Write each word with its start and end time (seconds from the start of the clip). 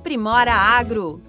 Aprimora 0.00 0.54
Agro. 0.78 1.20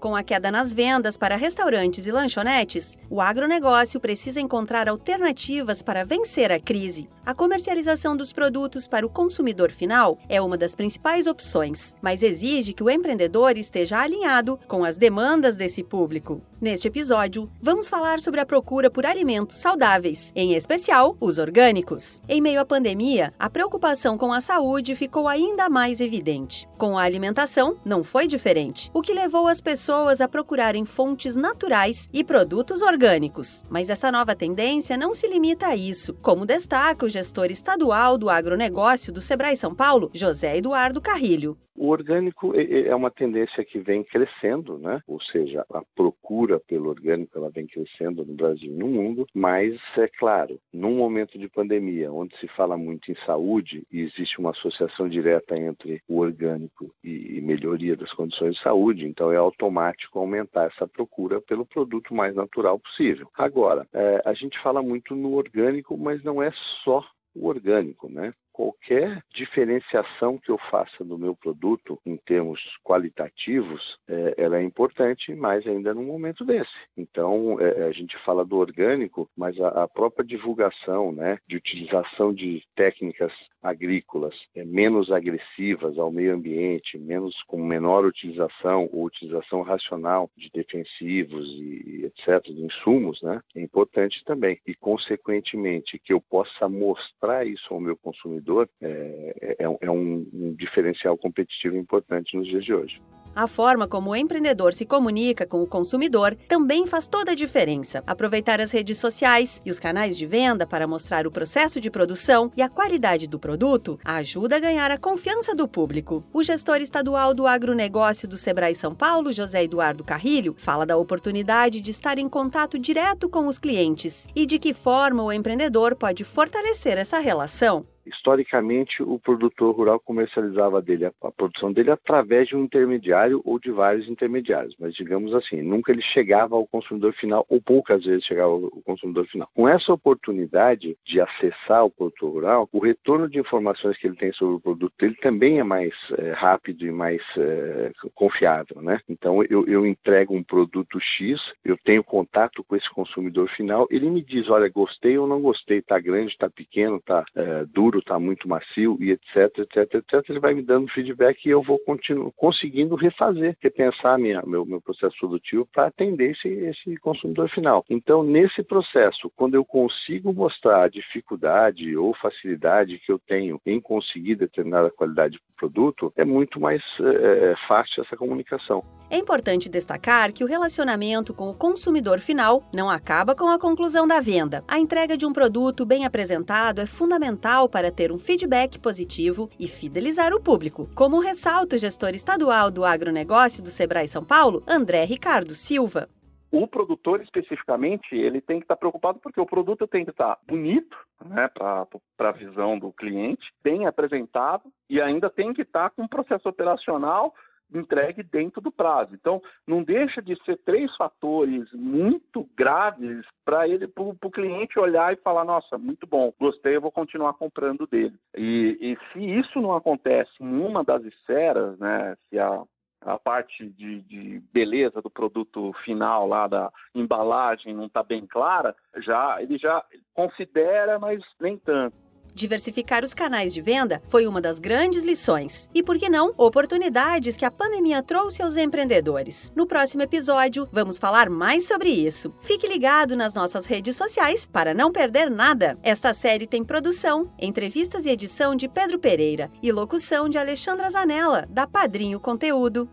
Com 0.00 0.14
a 0.14 0.22
queda 0.22 0.48
nas 0.48 0.72
vendas 0.72 1.16
para 1.16 1.34
restaurantes 1.34 2.06
e 2.06 2.12
lanchonetes, 2.12 2.96
o 3.10 3.20
agronegócio 3.20 3.98
precisa 3.98 4.40
encontrar 4.40 4.88
alternativas 4.88 5.82
para 5.82 6.04
vencer 6.04 6.52
a 6.52 6.60
crise. 6.60 7.08
A 7.26 7.34
comercialização 7.34 8.16
dos 8.16 8.32
produtos 8.32 8.86
para 8.86 9.04
o 9.04 9.10
consumidor 9.10 9.72
final 9.72 10.16
é 10.28 10.40
uma 10.40 10.56
das 10.56 10.74
principais 10.74 11.26
opções, 11.26 11.96
mas 12.00 12.22
exige 12.22 12.72
que 12.72 12.82
o 12.82 12.88
empreendedor 12.88 13.58
esteja 13.58 13.98
alinhado 13.98 14.58
com 14.68 14.84
as 14.84 14.96
demandas 14.96 15.56
desse 15.56 15.82
público. 15.82 16.40
Neste 16.60 16.88
episódio, 16.88 17.50
vamos 17.60 17.88
falar 17.88 18.20
sobre 18.20 18.40
a 18.40 18.46
procura 18.46 18.90
por 18.90 19.04
alimentos 19.04 19.56
saudáveis, 19.56 20.32
em 20.34 20.54
especial 20.54 21.16
os 21.20 21.38
orgânicos. 21.38 22.20
Em 22.28 22.40
meio 22.40 22.60
à 22.60 22.64
pandemia, 22.64 23.32
a 23.38 23.50
preocupação 23.50 24.16
com 24.16 24.32
a 24.32 24.40
saúde 24.40 24.96
ficou 24.96 25.28
ainda 25.28 25.68
mais 25.68 26.00
evidente. 26.00 26.68
Com 26.78 26.96
a 26.96 27.02
alimentação, 27.02 27.76
não 27.84 28.02
foi 28.02 28.26
diferente, 28.26 28.90
o 28.94 29.02
que 29.02 29.12
levou 29.12 29.46
as 29.46 29.60
pessoas 29.60 29.87
a 30.20 30.28
procurarem 30.28 30.84
fontes 30.84 31.34
naturais 31.34 32.08
e 32.12 32.22
produtos 32.22 32.82
orgânicos. 32.82 33.64
Mas 33.70 33.88
essa 33.88 34.12
nova 34.12 34.34
tendência 34.34 34.96
não 34.96 35.14
se 35.14 35.26
limita 35.26 35.68
a 35.68 35.76
isso, 35.76 36.12
como 36.20 36.44
destaca 36.44 37.06
o 37.06 37.08
gestor 37.08 37.46
estadual 37.50 38.18
do 38.18 38.28
agronegócio 38.28 39.12
do 39.12 39.22
Sebrae 39.22 39.56
São 39.56 39.74
Paulo, 39.74 40.10
José 40.12 40.58
Eduardo 40.58 41.00
Carrilho. 41.00 41.56
O 41.80 41.90
orgânico 41.90 42.52
é 42.56 42.92
uma 42.94 43.08
tendência 43.08 43.64
que 43.64 43.78
vem 43.78 44.02
crescendo, 44.02 44.78
né? 44.78 45.00
Ou 45.06 45.20
seja, 45.22 45.64
a 45.72 45.80
procura 45.94 46.58
pelo 46.58 46.88
orgânico 46.88 47.38
ela 47.38 47.50
vem 47.50 47.68
crescendo 47.68 48.24
no 48.24 48.34
Brasil 48.34 48.72
e 48.72 48.76
no 48.76 48.88
mundo, 48.88 49.26
mas 49.32 49.78
é 49.96 50.08
claro, 50.08 50.58
num 50.72 50.96
momento 50.96 51.38
de 51.38 51.48
pandemia, 51.48 52.12
onde 52.12 52.36
se 52.38 52.48
fala 52.48 52.76
muito 52.76 53.12
em 53.12 53.14
saúde 53.24 53.86
e 53.92 54.00
existe 54.00 54.40
uma 54.40 54.50
associação 54.50 55.08
direta 55.08 55.56
entre 55.56 56.02
o 56.08 56.18
orgânico 56.18 56.92
e 57.04 57.40
melhoria 57.40 57.96
das 57.96 58.12
condições 58.12 58.56
de 58.56 58.62
saúde, 58.62 59.06
então 59.06 59.30
é 59.30 59.36
automático 59.36 60.18
aumentar 60.18 60.66
essa 60.66 60.86
procura 60.86 61.40
pelo 61.40 61.64
produto 61.64 62.12
mais 62.12 62.34
natural 62.34 62.80
possível. 62.80 63.30
Agora, 63.38 63.86
é, 63.94 64.20
a 64.24 64.34
gente 64.34 64.60
fala 64.60 64.82
muito 64.82 65.14
no 65.14 65.34
orgânico, 65.34 65.96
mas 65.96 66.24
não 66.24 66.42
é 66.42 66.50
só 66.82 67.04
o 67.36 67.46
orgânico, 67.46 68.08
né? 68.10 68.34
Qualquer 68.58 69.22
diferenciação 69.32 70.36
que 70.36 70.50
eu 70.50 70.58
faça 70.68 71.04
do 71.04 71.16
meu 71.16 71.36
produto 71.36 71.96
em 72.04 72.16
termos 72.16 72.60
qualitativos, 72.82 73.96
é, 74.08 74.34
ela 74.36 74.58
é 74.58 74.62
importante, 74.64 75.32
mas 75.32 75.64
ainda 75.64 75.94
num 75.94 76.04
momento 76.04 76.44
desse. 76.44 76.72
Então, 76.96 77.60
é, 77.60 77.84
a 77.84 77.92
gente 77.92 78.18
fala 78.24 78.44
do 78.44 78.56
orgânico, 78.56 79.30
mas 79.36 79.60
a, 79.60 79.84
a, 79.84 79.86
própria 79.86 80.26
divulgação 80.26 81.12
né, 81.12 81.38
de 81.46 81.56
utilização 81.56 82.34
de 82.34 82.64
técnicas 82.74 83.32
agrícolas 83.62 84.34
é, 84.56 84.64
menos 84.64 85.12
agressivas 85.12 85.96
ao 85.96 86.10
meio 86.10 86.34
ambiente, 86.34 86.98
menos 86.98 87.40
com 87.46 87.62
menor 87.62 88.04
utilização 88.04 88.88
ou 88.92 89.04
utilização 89.04 89.62
racional 89.62 90.28
de 90.36 90.50
defensivos 90.52 91.46
e, 91.48 91.84
e 91.86 92.04
etc., 92.06 92.42
de 92.44 92.60
insumos, 92.64 93.22
né, 93.22 93.40
é 93.54 93.60
importante 93.60 94.24
também. 94.24 94.58
E, 94.66 94.74
consequentemente, 94.74 95.96
que 95.96 96.12
eu 96.12 96.20
possa 96.20 96.68
mostrar 96.68 97.46
isso 97.46 97.72
ao 97.72 97.80
meu 97.80 97.96
consumidor 97.96 98.47
consumidor 98.48 98.68
é, 98.80 99.56
é, 99.60 99.78
é 99.80 99.90
um, 99.90 100.26
um 100.32 100.54
diferencial 100.58 101.16
competitivo 101.18 101.76
importante 101.76 102.36
nos 102.36 102.46
dias 102.46 102.64
de 102.64 102.72
hoje. 102.72 103.00
A 103.36 103.46
forma 103.46 103.86
como 103.86 104.10
o 104.10 104.16
empreendedor 104.16 104.74
se 104.74 104.84
comunica 104.84 105.46
com 105.46 105.62
o 105.62 105.66
consumidor 105.66 106.34
também 106.48 106.86
faz 106.86 107.06
toda 107.06 107.32
a 107.32 107.34
diferença. 107.36 108.02
Aproveitar 108.04 108.60
as 108.60 108.72
redes 108.72 108.98
sociais 108.98 109.62
e 109.64 109.70
os 109.70 109.78
canais 109.78 110.18
de 110.18 110.26
venda 110.26 110.66
para 110.66 110.88
mostrar 110.88 111.24
o 111.24 111.30
processo 111.30 111.80
de 111.80 111.90
produção 111.90 112.50
e 112.56 112.62
a 112.62 112.68
qualidade 112.68 113.28
do 113.28 113.38
produto 113.38 113.98
ajuda 114.04 114.56
a 114.56 114.60
ganhar 114.60 114.90
a 114.90 114.98
confiança 114.98 115.54
do 115.54 115.68
público. 115.68 116.24
O 116.32 116.42
gestor 116.42 116.80
estadual 116.80 117.32
do 117.32 117.46
agronegócio 117.46 118.26
do 118.26 118.36
Sebrae 118.36 118.74
São 118.74 118.94
Paulo, 118.94 119.30
José 119.30 119.62
Eduardo 119.62 120.02
Carrilho, 120.02 120.54
fala 120.58 120.84
da 120.84 120.96
oportunidade 120.96 121.80
de 121.80 121.90
estar 121.92 122.18
em 122.18 122.28
contato 122.28 122.76
direto 122.76 123.28
com 123.28 123.46
os 123.46 123.58
clientes 123.58 124.26
e 124.34 124.46
de 124.46 124.58
que 124.58 124.74
forma 124.74 125.22
o 125.22 125.32
empreendedor 125.32 125.94
pode 125.94 126.24
fortalecer 126.24 126.98
essa 126.98 127.20
relação 127.20 127.86
historicamente 128.08 129.02
o 129.02 129.18
produtor 129.18 129.74
rural 129.74 130.00
comercializava 130.00 130.80
dele 130.80 131.06
a, 131.06 131.12
a, 131.22 131.30
produção 131.30 131.72
dele 131.72 131.90
através 131.90 132.48
de 132.48 132.56
um 132.56 132.64
intermediário 132.64 133.40
ou 133.44 133.58
de 133.58 133.70
vários 133.70 134.08
intermediários, 134.08 134.74
mas 134.78 134.94
digamos 134.94 135.34
assim, 135.34 135.62
nunca 135.62 135.92
ele 135.92 136.02
chegava 136.02 136.56
ao 136.56 136.66
consumidor 136.66 137.12
final 137.14 137.44
ou 137.48 137.60
poucas 137.60 138.04
vezes 138.04 138.24
chegava 138.24 138.52
ao 138.52 138.70
consumidor 138.84 139.26
final. 139.26 139.48
Com 139.54 139.68
essa 139.68 139.92
oportunidade 139.92 140.96
de 141.04 141.20
acessar 141.20 141.84
o 141.84 141.90
produtor 141.90 142.32
rural, 142.32 142.68
o 142.72 142.78
retorno 142.78 143.28
de 143.28 143.38
informações 143.38 143.96
que 143.96 144.06
ele 144.06 144.16
tem 144.16 144.32
sobre 144.32 144.56
o 144.56 144.60
produto 144.60 144.92
dele 144.98 145.16
também 145.16 145.58
é 145.58 145.64
mais 145.64 145.92
é, 146.18 146.32
rápido 146.32 146.86
e 146.86 146.90
mais 146.90 147.22
é, 147.36 147.92
confiável, 148.14 148.80
né? 148.82 149.00
Então 149.08 149.42
eu, 149.44 149.66
eu 149.66 149.86
entrego 149.86 150.34
um 150.34 150.42
produto 150.42 151.00
X, 151.00 151.40
eu 151.64 151.76
tenho 151.76 152.02
contato 152.02 152.64
com 152.64 152.76
esse 152.76 152.88
consumidor 152.90 153.48
final, 153.50 153.86
ele 153.90 154.10
me 154.10 154.22
diz, 154.22 154.48
olha, 154.48 154.68
gostei 154.68 155.18
ou 155.18 155.26
não 155.26 155.40
gostei, 155.40 155.82
tá 155.82 155.98
grande, 155.98 156.36
tá 156.36 156.48
pequeno, 156.48 157.00
tá 157.00 157.24
é, 157.34 157.64
duro 157.66 157.97
está 157.98 158.18
muito 158.18 158.48
macio 158.48 158.96
e 159.00 159.10
etc, 159.10 159.58
etc, 159.58 159.94
etc, 159.94 160.30
ele 160.30 160.40
vai 160.40 160.54
me 160.54 160.62
dando 160.62 160.90
feedback 160.90 161.44
e 161.44 161.50
eu 161.50 161.62
vou 161.62 161.78
continuar 161.78 162.30
conseguindo 162.36 162.94
refazer, 162.94 163.56
repensar 163.60 164.18
minha, 164.18 164.42
meu, 164.42 164.64
meu 164.64 164.80
processo 164.80 165.16
produtivo 165.18 165.66
para 165.72 165.86
atender 165.86 166.32
esse, 166.32 166.48
esse 166.48 166.96
consumidor 166.98 167.48
final. 167.50 167.84
Então, 167.88 168.22
nesse 168.22 168.62
processo, 168.62 169.30
quando 169.36 169.54
eu 169.54 169.64
consigo 169.64 170.32
mostrar 170.32 170.84
a 170.84 170.88
dificuldade 170.88 171.96
ou 171.96 172.14
facilidade 172.14 172.98
que 172.98 173.12
eu 173.12 173.18
tenho 173.18 173.60
em 173.64 173.80
conseguir 173.80 174.36
determinada 174.36 174.90
qualidade 174.90 175.36
do 175.36 175.42
produto, 175.56 176.12
é 176.16 176.24
muito 176.24 176.60
mais 176.60 176.82
é, 177.00 177.54
fácil 177.66 178.02
essa 178.02 178.16
comunicação. 178.16 178.84
É 179.10 179.16
importante 179.16 179.70
destacar 179.70 180.32
que 180.32 180.44
o 180.44 180.46
relacionamento 180.46 181.32
com 181.32 181.48
o 181.48 181.54
consumidor 181.54 182.18
final 182.18 182.62
não 182.74 182.90
acaba 182.90 183.34
com 183.34 183.48
a 183.48 183.58
conclusão 183.58 184.06
da 184.06 184.20
venda. 184.20 184.62
A 184.68 184.78
entrega 184.78 185.16
de 185.16 185.24
um 185.24 185.32
produto 185.32 185.86
bem 185.86 186.04
apresentado 186.04 186.80
é 186.80 186.86
fundamental 186.86 187.68
para 187.88 187.94
ter 187.94 188.12
um 188.12 188.18
feedback 188.18 188.78
positivo 188.78 189.48
e 189.58 189.66
fidelizar 189.66 190.34
o 190.34 190.42
público, 190.42 190.88
como 190.94 191.20
ressalta 191.20 191.76
o 191.76 191.78
gestor 191.78 192.10
estadual 192.10 192.70
do 192.70 192.84
agronegócio 192.84 193.62
do 193.62 193.70
Sebrae 193.70 194.06
São 194.06 194.22
Paulo, 194.22 194.62
André 194.68 195.04
Ricardo 195.04 195.54
Silva. 195.54 196.06
O 196.50 196.66
produtor, 196.66 197.22
especificamente, 197.22 198.14
ele 198.14 198.42
tem 198.42 198.58
que 198.58 198.64
estar 198.64 198.76
preocupado 198.76 199.18
porque 199.20 199.40
o 199.40 199.46
produto 199.46 199.86
tem 199.86 200.04
que 200.04 200.10
estar 200.10 200.38
bonito, 200.46 200.96
né, 201.24 201.48
para 201.48 201.86
a 202.18 202.32
visão 202.32 202.78
do 202.78 202.92
cliente, 202.92 203.46
bem 203.62 203.86
apresentado 203.86 204.64
e 204.88 205.00
ainda 205.00 205.30
tem 205.30 205.54
que 205.54 205.62
estar 205.62 205.90
com 205.90 206.02
um 206.02 206.08
processo 206.08 206.46
operacional 206.46 207.34
entregue 207.74 208.22
dentro 208.22 208.60
do 208.60 208.70
prazo. 208.70 209.14
Então, 209.14 209.42
não 209.66 209.82
deixa 209.82 210.22
de 210.22 210.36
ser 210.44 210.56
três 210.64 210.94
fatores 210.96 211.70
muito 211.72 212.48
graves 212.56 213.24
para 213.44 213.68
ele, 213.68 213.86
para 213.86 214.02
o 214.02 214.30
cliente 214.30 214.78
olhar 214.78 215.12
e 215.12 215.16
falar, 215.16 215.44
nossa, 215.44 215.76
muito 215.76 216.06
bom, 216.06 216.32
gostei, 216.38 216.76
eu 216.76 216.80
vou 216.80 216.92
continuar 216.92 217.34
comprando 217.34 217.86
dele. 217.86 218.14
E, 218.36 218.78
e 218.80 219.12
se 219.12 219.24
isso 219.24 219.60
não 219.60 219.74
acontece 219.74 220.30
em 220.40 220.60
uma 220.60 220.82
das 220.84 221.04
esferas, 221.04 221.78
né, 221.78 222.16
se 222.28 222.38
a 222.38 222.62
a 223.00 223.18
parte 223.18 223.68
de, 223.70 224.00
de, 224.02 224.42
beleza 224.52 225.00
do 225.00 225.08
produto 225.08 225.72
final 225.84 226.26
lá 226.26 226.48
da 226.48 226.70
embalagem 226.94 227.74
não 227.74 227.86
está 227.86 228.02
bem 228.02 228.26
clara, 228.26 228.74
já 228.96 229.40
ele 229.40 229.56
já 229.56 229.84
considera, 230.12 230.98
mas 230.98 231.22
nem 231.40 231.56
tanto. 231.58 231.96
Diversificar 232.38 233.04
os 233.04 233.14
canais 233.14 233.52
de 233.52 233.60
venda 233.60 234.00
foi 234.06 234.24
uma 234.24 234.40
das 234.40 234.60
grandes 234.60 235.02
lições. 235.02 235.68
E 235.74 235.82
por 235.82 235.98
que 235.98 236.08
não, 236.08 236.32
oportunidades 236.36 237.36
que 237.36 237.44
a 237.44 237.50
pandemia 237.50 238.00
trouxe 238.00 238.40
aos 238.40 238.56
empreendedores. 238.56 239.50
No 239.56 239.66
próximo 239.66 240.04
episódio, 240.04 240.68
vamos 240.70 240.98
falar 240.98 241.28
mais 241.28 241.66
sobre 241.66 241.88
isso. 241.88 242.32
Fique 242.40 242.68
ligado 242.68 243.16
nas 243.16 243.34
nossas 243.34 243.66
redes 243.66 243.96
sociais 243.96 244.46
para 244.46 244.72
não 244.72 244.92
perder 244.92 245.28
nada. 245.28 245.76
Esta 245.82 246.14
série 246.14 246.46
tem 246.46 246.62
produção, 246.62 247.28
entrevistas 247.40 248.06
e 248.06 248.10
edição 248.10 248.54
de 248.54 248.68
Pedro 248.68 249.00
Pereira 249.00 249.50
e 249.60 249.72
locução 249.72 250.28
de 250.28 250.38
Alexandra 250.38 250.88
Zanella, 250.90 251.44
da 251.50 251.66
Padrinho 251.66 252.20
Conteúdo. 252.20 252.88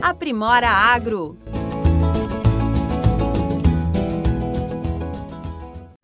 Aprimora 0.00 0.70
Agro. 0.70 1.36